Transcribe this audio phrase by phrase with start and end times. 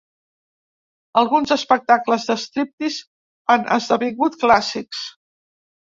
[1.21, 3.07] Alguns espectacles de striptease
[3.55, 5.09] han esdevingut clàssics.